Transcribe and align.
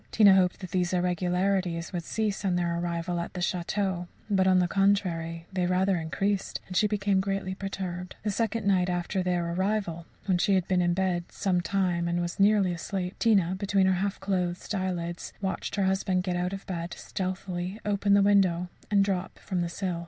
Tina 0.11 0.33
hoped 0.33 0.61
that 0.61 0.71
these 0.71 0.93
irregularities 0.93 1.93
would 1.93 2.03
cease 2.03 2.43
on 2.43 2.55
their 2.55 2.75
arrival 2.79 3.19
at 3.19 3.33
the 3.35 3.39
château, 3.39 4.07
but, 4.31 4.47
on 4.47 4.57
the 4.57 4.67
contrary, 4.67 5.45
they 5.53 5.67
rather 5.67 5.97
increased, 5.97 6.59
and 6.65 6.75
she 6.75 6.87
became 6.87 7.19
greatly 7.19 7.53
perturbed. 7.53 8.15
The 8.23 8.31
second 8.31 8.65
night 8.65 8.89
after 8.89 9.21
their 9.21 9.53
arrival, 9.53 10.07
when 10.25 10.39
she 10.39 10.55
had 10.55 10.67
been 10.67 10.81
in 10.81 10.95
bed 10.95 11.25
some 11.31 11.61
time 11.61 12.07
and 12.07 12.19
was 12.19 12.39
nearly 12.39 12.73
asleep, 12.73 13.19
Tina, 13.19 13.53
between 13.53 13.85
her 13.85 13.93
half 14.01 14.19
closed 14.19 14.73
eyelids, 14.73 15.33
watched 15.39 15.75
her 15.75 15.83
husband 15.83 16.23
get 16.23 16.35
out 16.35 16.51
of 16.51 16.65
bed, 16.65 16.95
stealthily 16.95 17.79
open 17.85 18.15
the 18.15 18.23
window, 18.23 18.69
and 18.89 19.05
drop 19.05 19.37
from 19.37 19.61
the 19.61 19.69
sill. 19.69 19.99